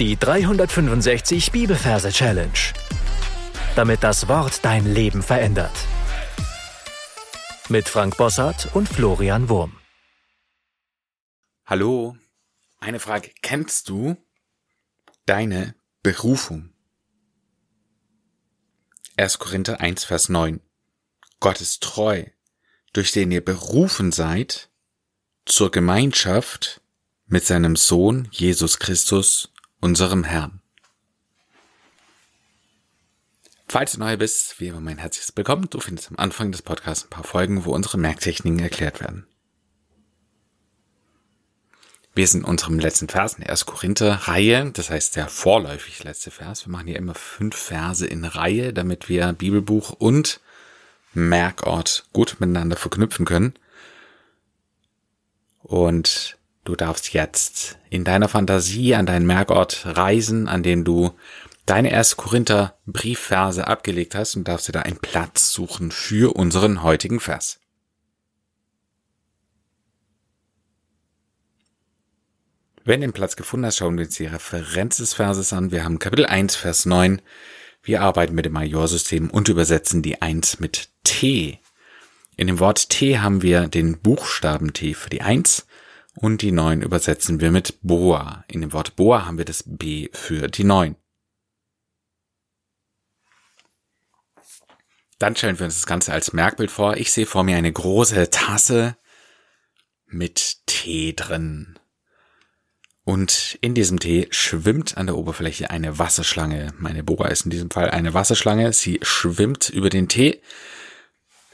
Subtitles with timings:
[0.00, 2.50] Die 365 Bibelverse Challenge.
[3.76, 5.70] Damit das Wort dein Leben verändert.
[7.68, 9.78] Mit Frank Bossart und Florian Wurm.
[11.64, 12.16] Hallo,
[12.80, 13.30] eine Frage.
[13.40, 14.16] Kennst du
[15.26, 16.70] deine Berufung?
[19.16, 19.38] 1.
[19.38, 20.60] Korinther 1, Vers 9.
[21.38, 22.24] Gott ist treu,
[22.92, 24.70] durch den ihr berufen seid
[25.46, 26.80] zur Gemeinschaft
[27.26, 29.53] mit seinem Sohn Jesus Christus,
[29.84, 30.62] unserem Herrn.
[33.68, 35.68] Falls du neu bist, wie immer mein herzliches Willkommen.
[35.68, 39.26] Du findest am Anfang des Podcasts ein paar Folgen, wo unsere Merktechniken erklärt werden.
[42.14, 43.66] Wir sind in unserem letzten Vers in der 1.
[43.66, 46.64] Korinther-Reihe, das heißt der vorläufig letzte Vers.
[46.64, 50.40] Wir machen hier immer fünf Verse in Reihe, damit wir Bibelbuch und
[51.12, 53.52] Merkort gut miteinander verknüpfen können.
[55.62, 61.12] Und Du darfst jetzt in deiner Fantasie an deinen Merkort reisen, an dem du
[61.66, 66.82] deine erste Korinther Briefverse abgelegt hast und darfst dir da einen Platz suchen für unseren
[66.82, 67.60] heutigen Vers.
[72.82, 75.70] Wenn du den Platz gefunden hast, schauen wir uns die Referenz des Verses an.
[75.70, 77.20] Wir haben Kapitel 1, Vers 9.
[77.82, 81.60] Wir arbeiten mit dem Majorsystem und übersetzen die 1 mit T.
[82.36, 85.66] In dem Wort T haben wir den Buchstaben T für die 1
[86.16, 88.44] und die 9 übersetzen wir mit Boa.
[88.48, 90.96] In dem Wort Boa haben wir das B für die 9.
[95.18, 96.96] Dann stellen wir uns das Ganze als Merkbild vor.
[96.96, 98.96] Ich sehe vor mir eine große Tasse
[100.06, 101.78] mit Tee drin.
[103.04, 106.72] Und in diesem Tee schwimmt an der Oberfläche eine Wasserschlange.
[106.78, 108.72] Meine Boa ist in diesem Fall eine Wasserschlange.
[108.72, 110.40] Sie schwimmt über den Tee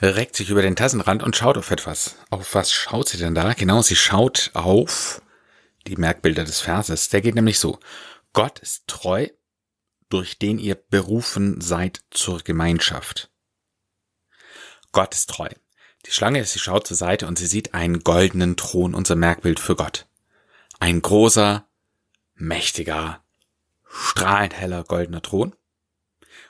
[0.00, 2.16] reckt sich über den Tassenrand und schaut auf etwas.
[2.30, 3.52] Auf was schaut sie denn da?
[3.52, 5.22] Genau, sie schaut auf
[5.86, 7.08] die Merkbilder des Verses.
[7.08, 7.78] Der geht nämlich so.
[8.32, 9.28] Gott ist treu,
[10.08, 13.30] durch den ihr berufen seid zur Gemeinschaft.
[14.92, 15.48] Gott ist treu.
[16.06, 19.76] Die Schlange, sie schaut zur Seite und sie sieht einen goldenen Thron, unser Merkbild für
[19.76, 20.06] Gott.
[20.78, 21.66] Ein großer,
[22.34, 23.22] mächtiger,
[23.88, 25.54] strahlend heller goldener Thron.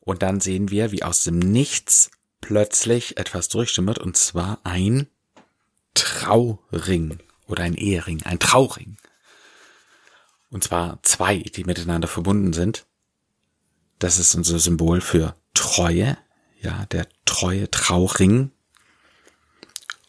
[0.00, 2.10] Und dann sehen wir, wie aus dem Nichts
[2.44, 5.06] plötzlich etwas durchschimmert und zwar ein
[5.94, 8.98] Trauring oder ein Ehering, ein Trauring.
[10.50, 12.84] Und zwar zwei, die miteinander verbunden sind.
[13.98, 16.18] Das ist unser Symbol für Treue,
[16.60, 18.50] ja, der treue Trauring.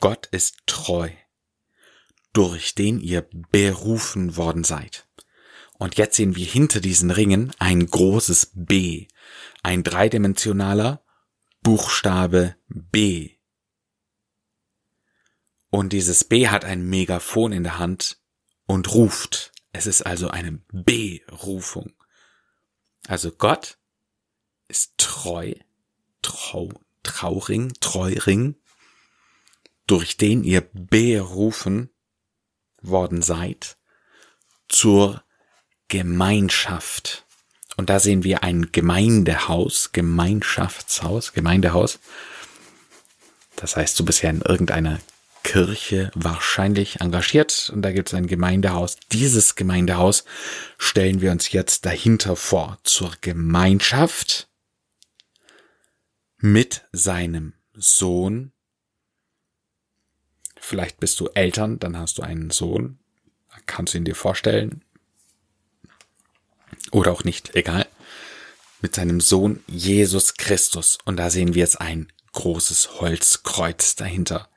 [0.02, 1.10] Gott ist treu,
[2.34, 5.08] durch den ihr berufen worden seid.
[5.78, 9.08] Und jetzt sehen wir hinter diesen Ringen ein großes B,
[9.64, 11.05] ein dreidimensionaler
[11.66, 13.38] Buchstabe B.
[15.72, 18.20] Und dieses B hat ein Megafon in der Hand
[18.68, 19.52] und ruft.
[19.72, 21.92] Es ist also eine B-Rufung.
[23.08, 23.80] Also Gott
[24.68, 25.56] ist treu,
[26.22, 26.70] trau,
[27.02, 28.62] trauring, treuring,
[29.88, 31.90] durch den ihr berufen
[32.80, 33.80] worden seid
[34.68, 35.24] zur
[35.88, 37.25] Gemeinschaft
[37.78, 42.00] und da sehen wir ein Gemeindehaus, Gemeinschaftshaus, Gemeindehaus.
[43.56, 45.00] Das heißt, du bist ja in irgendeiner
[45.44, 48.98] Kirche wahrscheinlich engagiert und da gibt es ein Gemeindehaus.
[49.12, 50.26] Dieses Gemeindehaus
[50.78, 54.48] stellen wir uns jetzt dahinter vor zur Gemeinschaft
[56.38, 58.54] mit seinem Sohn.
[60.60, 63.00] Vielleicht bist du Eltern, dann hast du einen Sohn.
[63.66, 64.85] Kannst du ihn dir vorstellen?
[66.96, 67.86] Oder auch nicht, egal,
[68.82, 70.98] mit seinem Sohn Jesus Christus.
[71.04, 74.50] Und da sehen wir jetzt ein großes Holzkreuz dahinter.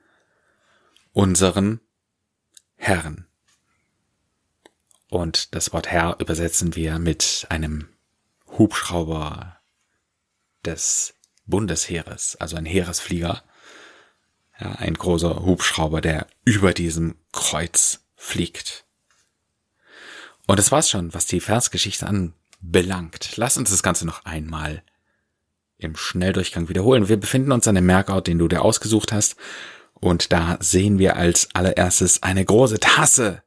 [1.12, 1.80] Unserem
[2.76, 3.26] Herrn.
[5.08, 7.88] Und das Wort Herr übersetzen wir mit einem
[8.46, 9.58] Hubschrauber
[10.64, 11.14] des
[11.46, 13.42] Bundesheeres, also ein Heeresflieger.
[14.60, 18.84] Ja, ein großer Hubschrauber, der über diesem Kreuz fliegt.
[20.48, 22.06] Und das war's schon, was die Versgeschichte
[22.62, 23.36] anbelangt.
[23.36, 24.82] Lass uns das Ganze noch einmal
[25.78, 27.08] im Schnelldurchgang wiederholen.
[27.08, 29.36] Wir befinden uns an dem Merkort, den du dir ausgesucht hast.
[29.94, 33.42] Und da sehen wir als allererstes eine große Tasse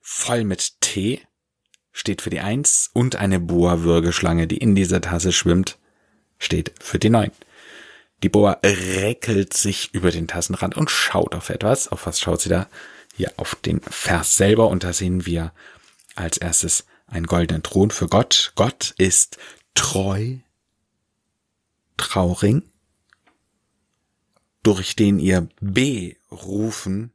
[0.00, 1.20] voll mit Tee,
[1.92, 5.78] steht für die Eins, und eine Boa-Würgeschlange, die in dieser Tasse schwimmt,
[6.38, 7.30] steht für die Neun.
[8.22, 11.88] Die Boa reckelt sich über den Tassenrand und schaut auf etwas.
[11.88, 12.68] Auf was schaut sie da?
[13.16, 15.52] Hier auf den Vers selber und da sehen wir
[16.16, 18.52] als erstes ein goldenen Thron für Gott.
[18.54, 19.38] Gott ist
[19.74, 20.36] treu,
[21.96, 22.62] trauring,
[24.62, 27.12] durch den ihr berufen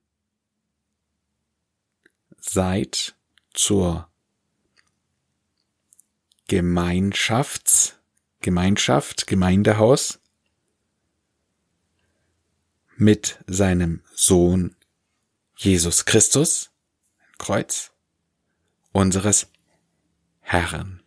[2.40, 3.16] seid
[3.54, 4.10] zur
[6.48, 7.96] Gemeinschafts,
[8.42, 10.20] Gemeinschaft, Gemeindehaus
[12.98, 14.76] mit seinem Sohn
[15.56, 16.72] Jesus Christus,
[17.38, 17.92] Kreuz,
[18.92, 19.48] unseres
[20.54, 21.02] Herrn.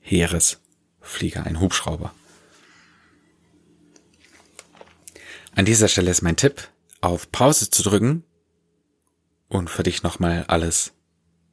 [0.00, 2.14] Heeresflieger, ein Hubschrauber.
[5.54, 6.68] An dieser Stelle ist mein Tipp,
[7.00, 8.24] auf Pause zu drücken
[9.48, 10.92] und für dich nochmal alles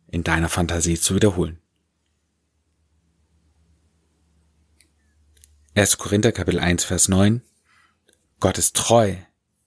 [0.07, 1.59] in deiner Fantasie zu wiederholen.
[5.75, 5.97] 1.
[5.97, 7.41] Korinther Kapitel 1 Vers 9
[8.39, 9.15] Gott ist treu,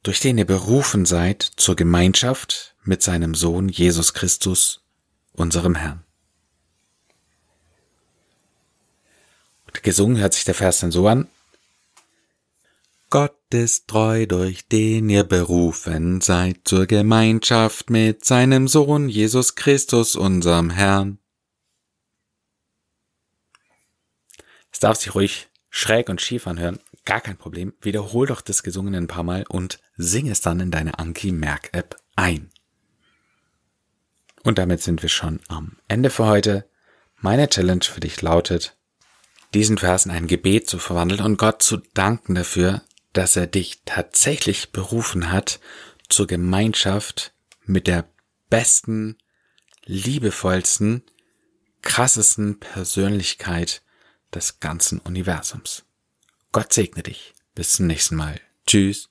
[0.03, 4.88] durch den ihr berufen seid zur Gemeinschaft mit seinem Sohn Jesus Christus,
[5.39, 6.05] unserem Herrn.
[9.67, 11.29] Und gesungen hört sich der Vers dann so an.
[13.11, 20.15] Gott ist treu, durch den ihr berufen seid zur Gemeinschaft mit seinem Sohn Jesus Christus,
[20.15, 21.19] unserem Herrn.
[24.71, 27.73] Es darf sich ruhig schräg und schief anhören, gar kein Problem.
[27.81, 31.71] Wiederhol doch das Gesungene ein paar Mal und sing es dann in deine Anki Merk
[31.73, 32.51] App ein.
[34.49, 36.67] Und damit sind wir schon am Ende für heute.
[37.19, 38.79] Meine Challenge für dich lautet,
[39.53, 42.81] diesen Vers in ein Gebet zu verwandeln und Gott zu danken dafür,
[43.13, 45.61] dass er dich tatsächlich berufen hat
[46.09, 47.35] zur Gemeinschaft
[47.67, 48.09] mit der
[48.49, 49.19] besten,
[49.85, 51.03] liebevollsten,
[51.83, 53.83] krassesten Persönlichkeit
[54.33, 55.85] des ganzen Universums.
[56.53, 57.35] Gott segne dich.
[57.55, 58.41] Bis zum nächsten Mal.
[58.67, 59.11] Tschüss.